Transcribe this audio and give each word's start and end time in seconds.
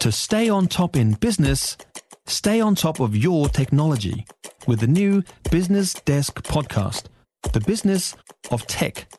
To 0.00 0.10
stay 0.10 0.48
on 0.48 0.66
top 0.66 0.96
in 0.96 1.12
business, 1.12 1.76
stay 2.26 2.58
on 2.58 2.74
top 2.74 3.00
of 3.00 3.14
your 3.14 3.50
technology 3.50 4.24
with 4.66 4.80
the 4.80 4.86
new 4.86 5.22
Business 5.50 5.92
Desk 5.92 6.42
podcast, 6.42 7.04
The 7.52 7.60
Business 7.60 8.16
of 8.50 8.66
Tech. 8.66 9.12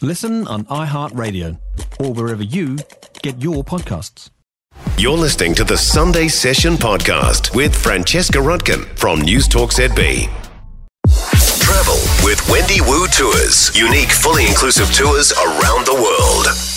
Listen 0.00 0.46
on 0.46 0.66
iHeartRadio 0.66 1.58
or 1.98 2.12
wherever 2.12 2.44
you 2.44 2.78
get 3.22 3.42
your 3.42 3.64
podcasts. 3.64 4.30
You're 4.98 5.18
listening 5.18 5.52
to 5.56 5.64
the 5.64 5.76
Sunday 5.76 6.28
Session 6.28 6.74
podcast 6.74 7.52
with 7.52 7.74
Francesca 7.74 8.38
Rudkin 8.38 8.84
from 8.96 9.22
News 9.22 9.48
Talk 9.48 9.72
ZB. 9.72 10.30
Travel 11.60 11.98
with 12.22 12.40
Wendy 12.48 12.80
Wu 12.82 13.08
Tours. 13.08 13.76
Unique, 13.76 14.12
fully 14.12 14.46
inclusive 14.46 14.94
tours 14.94 15.32
around 15.32 15.86
the 15.86 15.94
world. 15.94 16.69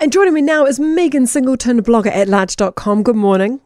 And 0.00 0.12
joining 0.12 0.34
me 0.34 0.42
now 0.42 0.64
is 0.64 0.78
Megan 0.78 1.26
Singleton, 1.26 1.82
blogger 1.82 2.14
at 2.14 2.28
large.com. 2.28 3.02
Good 3.02 3.16
morning. 3.16 3.60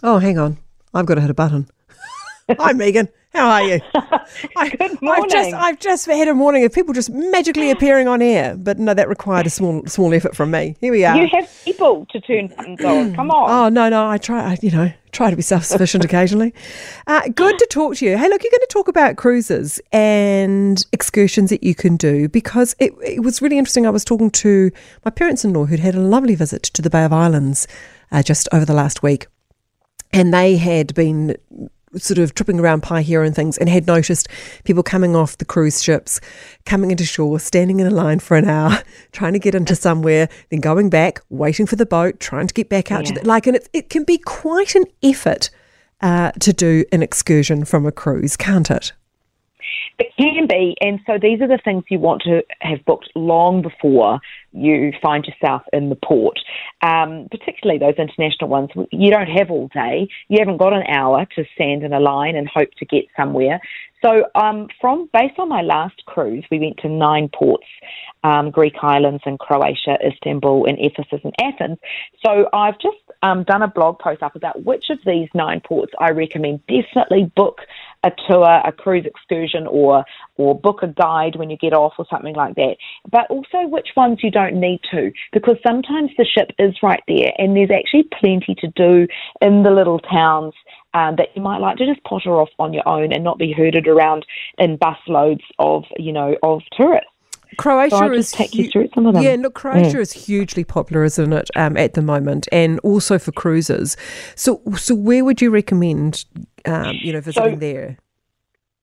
Oh, 0.00 0.18
hang 0.18 0.38
on. 0.38 0.58
I've 0.94 1.06
got 1.06 1.16
to 1.16 1.20
hit 1.20 1.30
a 1.30 1.34
button. 1.34 1.68
Hi, 2.50 2.72
Megan. 2.72 3.08
How 3.32 3.48
are 3.48 3.62
you? 3.62 3.80
I, 4.56 4.68
Good 4.70 5.00
morning. 5.00 5.24
I've 5.24 5.30
just, 5.30 5.54
I've 5.54 5.78
just 5.78 6.06
had 6.06 6.26
a 6.26 6.34
morning 6.34 6.64
of 6.64 6.72
people 6.72 6.92
just 6.92 7.10
magically 7.10 7.70
appearing 7.70 8.08
on 8.08 8.20
air, 8.20 8.56
but 8.56 8.78
no, 8.78 8.92
that 8.92 9.08
required 9.08 9.46
a 9.46 9.50
small 9.50 9.86
small 9.86 10.12
effort 10.12 10.34
from 10.34 10.50
me. 10.50 10.76
Here 10.80 10.90
we 10.90 11.04
are. 11.04 11.16
You 11.16 11.28
have 11.28 11.48
people 11.64 12.06
to 12.10 12.20
turn 12.20 12.48
buttons 12.48 12.84
on. 12.84 13.14
Come 13.14 13.30
on. 13.30 13.50
Oh 13.50 13.68
no, 13.68 13.88
no, 13.88 14.08
I 14.08 14.18
try. 14.18 14.52
I, 14.52 14.58
you 14.60 14.72
know, 14.72 14.92
try 15.12 15.30
to 15.30 15.36
be 15.36 15.42
self 15.42 15.64
sufficient 15.64 16.04
occasionally. 16.04 16.52
Uh, 17.06 17.22
good 17.32 17.56
to 17.56 17.66
talk 17.70 17.94
to 17.96 18.06
you. 18.06 18.18
Hey, 18.18 18.28
look, 18.28 18.42
you're 18.42 18.50
going 18.50 18.60
to 18.60 18.66
talk 18.68 18.88
about 18.88 19.16
cruises 19.16 19.80
and 19.92 20.84
excursions 20.92 21.50
that 21.50 21.62
you 21.62 21.76
can 21.76 21.96
do 21.96 22.28
because 22.28 22.74
it, 22.80 22.92
it 23.00 23.22
was 23.22 23.40
really 23.40 23.58
interesting. 23.58 23.86
I 23.86 23.90
was 23.90 24.04
talking 24.04 24.30
to 24.32 24.72
my 25.04 25.10
parents 25.12 25.44
in 25.44 25.52
law 25.52 25.66
who'd 25.66 25.78
had 25.78 25.94
a 25.94 26.00
lovely 26.00 26.34
visit 26.34 26.64
to 26.64 26.82
the 26.82 26.90
Bay 26.90 27.04
of 27.04 27.12
Islands 27.12 27.68
uh, 28.10 28.24
just 28.24 28.48
over 28.52 28.64
the 28.64 28.74
last 28.74 29.04
week, 29.04 29.28
and 30.12 30.34
they 30.34 30.56
had 30.56 30.94
been 30.94 31.36
sort 31.96 32.18
of 32.18 32.34
tripping 32.34 32.60
around 32.60 32.82
Paihia 32.82 33.24
and 33.26 33.34
things 33.34 33.58
and 33.58 33.68
had 33.68 33.86
noticed 33.86 34.28
people 34.64 34.82
coming 34.82 35.16
off 35.16 35.38
the 35.38 35.44
cruise 35.44 35.82
ships, 35.82 36.20
coming 36.64 36.90
into 36.90 37.04
shore, 37.04 37.40
standing 37.40 37.80
in 37.80 37.86
a 37.86 37.90
line 37.90 38.20
for 38.20 38.36
an 38.36 38.48
hour, 38.48 38.82
trying 39.12 39.32
to 39.32 39.38
get 39.38 39.54
into 39.54 39.74
somewhere, 39.74 40.28
then 40.50 40.60
going 40.60 40.90
back, 40.90 41.20
waiting 41.30 41.66
for 41.66 41.76
the 41.76 41.86
boat, 41.86 42.20
trying 42.20 42.46
to 42.46 42.54
get 42.54 42.68
back 42.68 42.92
out 42.92 43.08
yeah. 43.08 43.14
to 43.14 43.20
the, 43.20 43.26
like, 43.26 43.46
and 43.46 43.56
it, 43.56 43.68
it 43.72 43.90
can 43.90 44.04
be 44.04 44.18
quite 44.18 44.74
an 44.74 44.84
effort 45.02 45.50
uh, 46.00 46.30
to 46.32 46.52
do 46.52 46.84
an 46.92 47.02
excursion 47.02 47.64
from 47.64 47.86
a 47.86 47.92
cruise, 47.92 48.36
can't 48.36 48.70
it? 48.70 48.92
It 49.98 50.12
can 50.16 50.46
be, 50.46 50.76
and 50.80 51.00
so 51.06 51.18
these 51.20 51.40
are 51.40 51.48
the 51.48 51.58
things 51.64 51.84
you 51.88 51.98
want 51.98 52.22
to 52.22 52.42
have 52.60 52.84
booked 52.84 53.10
long 53.14 53.62
before 53.62 54.20
you 54.52 54.92
find 55.02 55.24
yourself 55.26 55.62
in 55.72 55.88
the 55.88 55.96
port. 55.96 56.38
Um, 56.82 57.28
particularly 57.30 57.78
those 57.78 57.94
international 57.98 58.48
ones, 58.48 58.70
you 58.90 59.10
don't 59.10 59.28
have 59.28 59.50
all 59.50 59.68
day. 59.68 60.08
You 60.28 60.38
haven't 60.38 60.56
got 60.58 60.72
an 60.72 60.84
hour 60.88 61.26
to 61.36 61.44
stand 61.54 61.82
in 61.82 61.92
a 61.92 62.00
line 62.00 62.36
and 62.36 62.48
hope 62.48 62.70
to 62.78 62.84
get 62.84 63.04
somewhere. 63.16 63.60
So, 64.02 64.24
um, 64.34 64.68
from 64.80 65.10
based 65.12 65.38
on 65.38 65.48
my 65.48 65.60
last 65.60 66.04
cruise, 66.06 66.44
we 66.50 66.58
went 66.58 66.78
to 66.78 66.88
nine 66.88 67.28
ports, 67.28 67.66
um, 68.24 68.50
Greek 68.50 68.76
islands 68.82 69.22
and 69.26 69.38
Croatia, 69.38 69.98
Istanbul, 70.04 70.64
and 70.66 70.78
Ephesus 70.80 71.20
and 71.22 71.34
Athens. 71.38 71.78
So, 72.24 72.48
I've 72.52 72.78
just 72.78 72.96
um, 73.22 73.44
done 73.44 73.62
a 73.62 73.68
blog 73.68 73.98
post 73.98 74.22
up 74.22 74.36
about 74.36 74.64
which 74.64 74.88
of 74.88 74.98
these 75.04 75.28
nine 75.34 75.60
ports 75.60 75.92
I 75.98 76.10
recommend 76.10 76.60
definitely 76.66 77.30
book 77.36 77.60
a 78.04 78.10
tour, 78.28 78.60
a 78.64 78.72
cruise 78.72 79.06
excursion, 79.06 79.66
or 79.66 80.04
or 80.36 80.58
book 80.58 80.82
a 80.82 80.88
guide 80.88 81.36
when 81.36 81.50
you 81.50 81.56
get 81.56 81.72
off 81.72 81.94
or 81.98 82.06
something 82.10 82.34
like 82.34 82.54
that. 82.54 82.76
But 83.10 83.30
also 83.30 83.66
which 83.66 83.88
ones 83.96 84.20
you 84.22 84.30
don't 84.30 84.58
need 84.58 84.80
to, 84.90 85.12
because 85.32 85.56
sometimes 85.66 86.10
the 86.16 86.24
ship 86.24 86.50
is 86.58 86.74
right 86.82 87.02
there, 87.08 87.32
and 87.38 87.56
there's 87.56 87.70
actually 87.70 88.08
plenty 88.18 88.54
to 88.56 88.68
do 88.68 89.06
in 89.40 89.62
the 89.62 89.70
little 89.70 89.98
towns. 89.98 90.54
Um, 90.92 91.14
that 91.18 91.28
you 91.36 91.42
might 91.42 91.58
like 91.58 91.76
to 91.76 91.86
just 91.86 92.02
potter 92.02 92.32
off 92.40 92.48
on 92.58 92.72
your 92.72 92.82
own 92.88 93.12
and 93.12 93.22
not 93.22 93.38
be 93.38 93.52
herded 93.52 93.86
around 93.86 94.26
in 94.58 94.76
busloads 94.76 95.44
of, 95.60 95.84
you 95.98 96.12
know, 96.12 96.36
of 96.42 96.62
tourists. 96.76 97.09
Croatia 97.60 97.96
so 97.96 98.12
is 98.12 98.32
take 98.32 98.54
you 98.54 98.70
through 98.70 98.88
some 98.94 99.06
of 99.06 99.14
them. 99.14 99.22
Yeah, 99.22 99.36
look, 99.38 99.54
Croatia 99.54 99.96
mm. 99.96 100.00
is 100.00 100.12
hugely 100.12 100.64
popular, 100.64 101.04
isn't 101.04 101.32
it, 101.32 101.50
um, 101.56 101.76
at 101.76 101.94
the 101.94 102.02
moment, 102.02 102.48
and 102.50 102.80
also 102.80 103.18
for 103.18 103.32
cruises. 103.32 103.96
So, 104.34 104.62
so 104.76 104.94
where 104.94 105.24
would 105.24 105.40
you 105.40 105.50
recommend, 105.50 106.24
um, 106.64 106.96
you 107.02 107.12
know, 107.12 107.20
visiting 107.20 107.56
so, 107.56 107.60
there? 107.60 107.98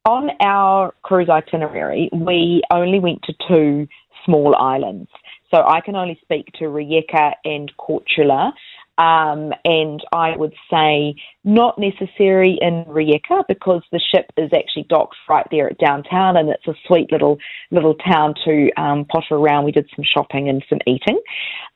On 0.06 0.30
our 0.40 0.94
cruise 1.02 1.30
itinerary, 1.30 2.10
we 2.14 2.62
only 2.72 3.00
went 3.00 3.24
to 3.24 3.34
two 3.48 3.88
small 4.26 4.56
islands. 4.56 5.10
So 5.50 5.64
I 5.66 5.82
can 5.82 5.96
only 5.96 6.20
speak 6.22 6.48
to 6.60 6.66
Rijeka 6.66 7.34
and 7.46 7.72
Korčula. 7.78 8.52
Um, 8.98 9.54
and 9.64 10.04
I 10.12 10.36
would 10.36 10.54
say 10.72 11.16
not 11.44 11.80
necessary 11.80 12.58
in 12.62 12.84
Rijeka 12.86 13.44
because 13.48 13.82
the 13.92 14.00
ship 14.00 14.26
is 14.38 14.52
actually 14.54 14.86
docked 14.90 15.16
right 15.30 15.48
there 15.50 15.70
at 15.70 15.78
downtown, 15.78 16.36
and 16.36 16.50
it's 16.50 16.68
a 16.68 16.74
sweet 16.86 17.12
little 17.12 17.38
little 17.72 17.96
town 17.96 18.34
to 18.46 18.70
um, 18.76 19.06
potter 19.06 19.36
around. 19.36 19.66
We 19.66 19.72
did 19.72 19.90
some 19.96 20.04
shopping 20.04 20.50
and 20.50 20.64
some 20.70 20.80
eating, 20.86 21.20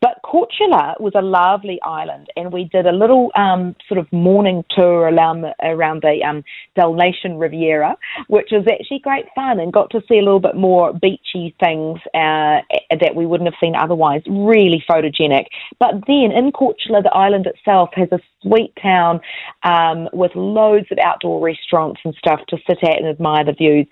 but 0.01 0.19
Korčula 0.25 0.99
was 0.99 1.13
a 1.15 1.21
lovely 1.21 1.79
island, 1.83 2.27
and 2.35 2.51
we 2.51 2.65
did 2.65 2.85
a 2.85 2.91
little 2.91 3.31
um, 3.35 3.75
sort 3.87 3.99
of 3.99 4.11
morning 4.11 4.63
tour 4.71 5.09
around 5.09 5.41
the 5.41 5.53
around 5.63 6.01
the 6.01 6.21
um, 6.27 6.43
Dalmatian 6.75 7.37
Riviera, 7.37 7.95
which 8.27 8.49
was 8.51 8.65
actually 8.69 8.99
great 8.99 9.25
fun, 9.35 9.59
and 9.59 9.71
got 9.71 9.89
to 9.91 10.01
see 10.09 10.17
a 10.17 10.23
little 10.23 10.39
bit 10.39 10.55
more 10.55 10.91
beachy 10.93 11.55
things 11.59 11.99
uh, 12.13 12.59
that 12.89 13.13
we 13.15 13.25
wouldn't 13.25 13.47
have 13.47 13.59
seen 13.61 13.75
otherwise. 13.75 14.21
Really 14.27 14.83
photogenic. 14.89 15.45
But 15.79 15.93
then 16.07 16.31
in 16.31 16.51
Korčula, 16.51 17.03
the 17.11 17.17
island 17.17 17.47
itself 17.47 17.89
has 17.93 18.09
a 18.11 18.19
sweet 18.41 18.73
town 18.81 19.21
um, 19.63 20.09
with 20.13 20.31
loads 20.35 20.87
of 20.91 20.97
outdoor 21.03 21.43
restaurants 21.43 22.01
and 22.03 22.15
stuff 22.15 22.39
to 22.49 22.57
sit 22.67 22.79
at 22.83 22.97
and 22.97 23.07
admire 23.07 23.45
the 23.45 23.53
views. 23.53 23.87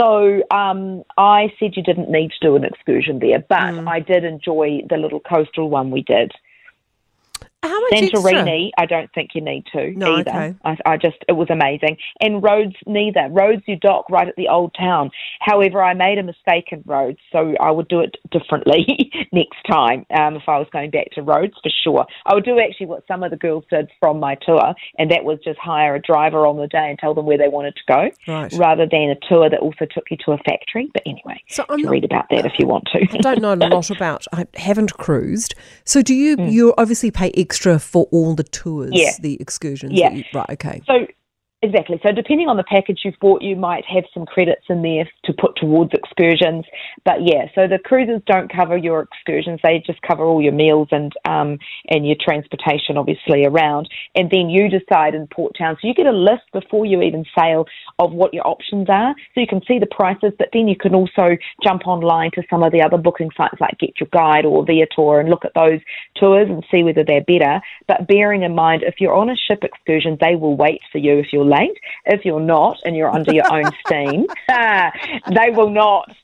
So 0.00 0.42
um, 0.52 1.02
I 1.16 1.52
said 1.58 1.72
you 1.76 1.82
didn't 1.82 2.10
need 2.10 2.30
to 2.30 2.46
do 2.46 2.56
an 2.56 2.64
excursion 2.64 3.18
there, 3.18 3.44
but 3.48 3.74
mm. 3.74 3.88
I 3.88 4.00
did 4.00 4.24
enjoy 4.24 4.82
the 4.88 4.96
little 4.96 5.20
coastal 5.20 5.70
one 5.70 5.90
we 5.90 6.02
did. 6.02 6.32
Santorini, 7.92 8.68
extra? 8.68 8.70
I 8.78 8.86
don't 8.86 9.10
think 9.14 9.30
you 9.34 9.40
need 9.40 9.64
to 9.72 9.90
no, 9.92 10.16
either. 10.16 10.30
Okay. 10.30 10.54
I, 10.64 10.76
I, 10.84 10.96
just, 10.96 11.16
it 11.28 11.32
was 11.32 11.48
amazing. 11.50 11.96
And 12.20 12.42
Rhodes, 12.42 12.76
neither. 12.86 13.28
Rhodes, 13.30 13.62
you 13.66 13.76
dock 13.76 14.08
right 14.10 14.28
at 14.28 14.36
the 14.36 14.48
old 14.48 14.74
town. 14.78 15.10
However, 15.40 15.82
I 15.82 15.94
made 15.94 16.18
a 16.18 16.22
mistake 16.22 16.66
in 16.72 16.82
Rhodes, 16.86 17.18
so 17.32 17.54
I 17.60 17.70
would 17.70 17.88
do 17.88 18.00
it 18.00 18.16
differently 18.30 19.10
next 19.32 19.58
time 19.70 20.06
um, 20.10 20.36
if 20.36 20.42
I 20.48 20.58
was 20.58 20.68
going 20.72 20.90
back 20.90 21.10
to 21.12 21.22
Rhodes 21.22 21.54
for 21.62 21.70
sure. 21.82 22.06
I 22.26 22.34
would 22.34 22.44
do 22.44 22.58
actually 22.58 22.86
what 22.86 23.04
some 23.06 23.22
of 23.22 23.30
the 23.30 23.36
girls 23.36 23.64
did 23.70 23.90
from 24.00 24.20
my 24.20 24.36
tour, 24.36 24.74
and 24.98 25.10
that 25.10 25.24
was 25.24 25.38
just 25.44 25.58
hire 25.58 25.94
a 25.94 26.00
driver 26.00 26.46
on 26.46 26.56
the 26.56 26.68
day 26.68 26.88
and 26.90 26.98
tell 26.98 27.14
them 27.14 27.26
where 27.26 27.38
they 27.38 27.48
wanted 27.48 27.74
to 27.76 27.82
go, 27.92 28.32
right. 28.32 28.52
rather 28.54 28.86
than 28.86 29.10
a 29.10 29.28
tour 29.28 29.48
that 29.50 29.60
also 29.60 29.86
took 29.86 30.04
you 30.10 30.16
to 30.24 30.32
a 30.32 30.38
factory. 30.38 30.90
But 30.92 31.02
anyway, 31.06 31.42
so 31.48 31.64
I'm 31.68 31.82
not, 31.82 31.90
read 31.90 32.04
about 32.04 32.26
that 32.30 32.44
if 32.44 32.52
you 32.58 32.66
want 32.66 32.88
to. 32.92 33.06
I 33.12 33.18
don't 33.18 33.40
know 33.40 33.54
a 33.54 33.56
lot 33.56 33.90
about. 33.96 34.26
I 34.32 34.46
haven't 34.54 34.94
cruised, 34.94 35.54
so 35.84 36.02
do 36.02 36.14
you? 36.14 36.36
Mm. 36.36 36.52
You 36.52 36.74
obviously 36.78 37.10
pay 37.10 37.30
extra 37.36 37.77
for 37.78 38.08
all 38.12 38.34
the 38.34 38.44
tours, 38.44 38.90
yeah. 38.92 39.12
the 39.20 39.40
excursions. 39.40 39.92
Yeah. 39.92 40.12
You, 40.12 40.24
right. 40.34 40.50
Okay. 40.50 40.82
So 40.86 41.06
Exactly. 41.60 41.98
So 42.06 42.12
depending 42.12 42.46
on 42.48 42.56
the 42.56 42.62
package 42.62 43.00
you've 43.04 43.18
bought, 43.20 43.42
you 43.42 43.56
might 43.56 43.84
have 43.86 44.04
some 44.14 44.24
credits 44.24 44.62
in 44.68 44.80
there 44.82 45.10
to 45.24 45.32
put 45.32 45.56
towards 45.56 45.90
excursions. 45.92 46.64
But 47.04 47.26
yeah, 47.26 47.46
so 47.52 47.66
the 47.66 47.80
cruises 47.84 48.22
don't 48.26 48.52
cover 48.52 48.76
your 48.76 49.00
excursions; 49.00 49.58
they 49.64 49.82
just 49.84 50.00
cover 50.02 50.24
all 50.24 50.40
your 50.40 50.52
meals 50.52 50.86
and 50.92 51.12
um, 51.24 51.58
and 51.88 52.06
your 52.06 52.14
transportation, 52.20 52.96
obviously 52.96 53.44
around. 53.44 53.88
And 54.14 54.30
then 54.30 54.48
you 54.48 54.68
decide 54.68 55.16
in 55.16 55.26
port 55.26 55.56
town. 55.58 55.76
So 55.82 55.88
you 55.88 55.94
get 55.94 56.06
a 56.06 56.12
list 56.12 56.44
before 56.52 56.86
you 56.86 57.02
even 57.02 57.24
sail 57.36 57.66
of 57.98 58.12
what 58.12 58.32
your 58.32 58.46
options 58.46 58.88
are, 58.88 59.16
so 59.34 59.40
you 59.40 59.48
can 59.48 59.62
see 59.66 59.80
the 59.80 59.86
prices. 59.90 60.34
But 60.38 60.50
then 60.52 60.68
you 60.68 60.76
can 60.76 60.94
also 60.94 61.36
jump 61.64 61.88
online 61.88 62.30
to 62.36 62.42
some 62.48 62.62
of 62.62 62.70
the 62.70 62.82
other 62.82 62.98
booking 62.98 63.30
sites 63.36 63.60
like 63.60 63.80
Get 63.80 63.98
Your 63.98 64.08
Guide 64.12 64.44
or 64.44 64.64
Viator 64.64 65.18
and 65.18 65.28
look 65.28 65.44
at 65.44 65.54
those 65.56 65.80
tours 66.14 66.46
and 66.48 66.64
see 66.70 66.84
whether 66.84 67.02
they're 67.02 67.24
better. 67.24 67.60
But 67.88 68.06
bearing 68.06 68.44
in 68.44 68.54
mind, 68.54 68.84
if 68.84 69.00
you're 69.00 69.14
on 69.16 69.28
a 69.28 69.34
ship 69.34 69.64
excursion, 69.64 70.18
they 70.20 70.36
will 70.36 70.56
wait 70.56 70.82
for 70.92 70.98
you 70.98 71.18
if 71.18 71.32
you're 71.32 71.47
late. 71.48 71.78
If 72.04 72.24
you're 72.24 72.40
not 72.40 72.78
and 72.84 72.96
you're 72.96 73.10
under 73.10 73.32
your 73.32 73.52
own 73.52 73.70
steam, 73.86 74.26
they 74.48 75.50
will 75.50 75.70
not. 75.70 76.14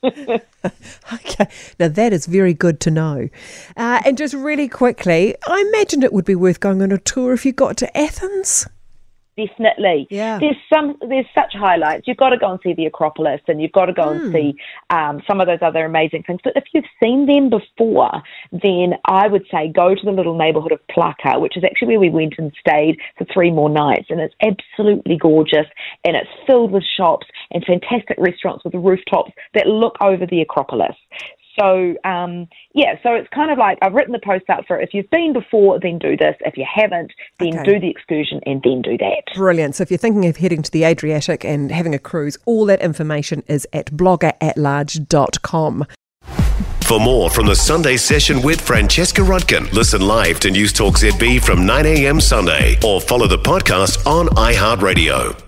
okay, 0.04 1.46
now 1.80 1.88
that 1.88 2.12
is 2.12 2.26
very 2.26 2.54
good 2.54 2.78
to 2.80 2.90
know. 2.90 3.28
Uh, 3.76 4.00
and 4.04 4.16
just 4.16 4.34
really 4.34 4.68
quickly, 4.68 5.34
I 5.46 5.64
imagine 5.68 6.02
it 6.02 6.12
would 6.12 6.24
be 6.24 6.36
worth 6.36 6.60
going 6.60 6.82
on 6.82 6.92
a 6.92 6.98
tour 6.98 7.32
if 7.32 7.44
you 7.44 7.52
got 7.52 7.76
to 7.78 7.96
Athens 7.98 8.68
definitely. 9.38 10.06
Yeah. 10.10 10.38
There's 10.38 10.56
some 10.72 10.96
there's 11.08 11.26
such 11.34 11.54
highlights. 11.54 12.06
You've 12.06 12.16
got 12.16 12.30
to 12.30 12.36
go 12.36 12.50
and 12.50 12.60
see 12.62 12.74
the 12.74 12.86
Acropolis 12.86 13.40
and 13.46 13.62
you've 13.62 13.72
got 13.72 13.86
to 13.86 13.92
go 13.92 14.06
mm. 14.06 14.10
and 14.12 14.20
hmm. 14.22 14.32
see 14.32 14.54
um, 14.90 15.22
some 15.26 15.40
of 15.40 15.46
those 15.46 15.60
other 15.62 15.84
amazing 15.84 16.24
things. 16.24 16.40
But 16.42 16.54
if 16.56 16.64
you've 16.72 16.84
seen 17.02 17.26
them 17.26 17.48
before, 17.48 18.22
then 18.50 18.94
I 19.04 19.28
would 19.28 19.46
say 19.50 19.68
go 19.68 19.94
to 19.94 20.00
the 20.04 20.10
little 20.10 20.36
neighbourhood 20.36 20.72
of 20.72 20.80
Plaka, 20.90 21.40
which 21.40 21.56
is 21.56 21.64
actually 21.64 21.88
where 21.88 22.00
we 22.00 22.10
went 22.10 22.34
and 22.38 22.52
stayed 22.58 22.98
for 23.16 23.26
three 23.32 23.50
more 23.50 23.70
nights. 23.70 24.06
And 24.10 24.20
it's 24.20 24.34
absolutely 24.42 25.16
gorgeous 25.16 25.66
and 26.04 26.16
it's 26.16 26.30
filled 26.46 26.72
with 26.72 26.84
shops 26.96 27.26
and 27.52 27.64
fantastic 27.64 28.16
restaurants 28.18 28.64
with 28.64 28.74
rooftops 28.74 29.32
that 29.54 29.66
look 29.66 29.96
over 30.00 30.26
the 30.26 30.40
Acropolis. 30.40 30.96
So 31.58 31.94
um, 32.04 32.46
yeah, 32.74 32.94
so 33.02 33.14
it's 33.14 33.28
kind 33.34 33.50
of 33.50 33.58
like 33.58 33.78
I've 33.82 33.92
written 33.94 34.12
the 34.12 34.20
post 34.24 34.48
out 34.48 34.66
for 34.66 34.78
it. 34.78 34.84
if 34.84 34.94
you've 34.94 35.10
been 35.10 35.32
before, 35.32 35.78
then 35.80 35.98
do 35.98 36.16
this. 36.16 36.36
If 36.40 36.56
you 36.56 36.64
haven't, 36.72 37.12
then 37.38 37.58
Okay. 37.58 37.64
do 37.64 37.80
the 37.80 37.88
excursion 37.90 38.40
and 38.46 38.62
then 38.62 38.82
do 38.82 38.96
that. 38.98 39.22
Brilliant. 39.34 39.74
So 39.74 39.82
if 39.82 39.90
you're 39.90 39.98
thinking 39.98 40.26
of 40.26 40.36
heading 40.36 40.62
to 40.62 40.70
the 40.70 40.84
Adriatic 40.84 41.44
and 41.44 41.70
having 41.72 41.94
a 41.94 41.98
cruise, 41.98 42.36
all 42.46 42.64
that 42.66 42.80
information 42.80 43.42
is 43.48 43.66
at 43.72 43.86
bloggeratlarge.com. 43.92 45.86
For 46.82 46.98
more 47.00 47.28
from 47.28 47.46
the 47.46 47.54
Sunday 47.54 47.96
session 47.98 48.40
with 48.40 48.60
Francesca 48.62 49.20
Rudkin, 49.20 49.70
listen 49.72 50.00
live 50.00 50.40
to 50.40 50.50
News 50.50 50.72
Talk 50.72 50.94
ZB 50.94 51.42
from 51.44 51.66
9 51.66 51.84
a.m. 51.84 52.18
Sunday 52.20 52.76
or 52.84 53.00
follow 53.00 53.26
the 53.26 53.36
podcast 53.38 54.06
on 54.06 54.28
iHeartRadio. 54.28 55.47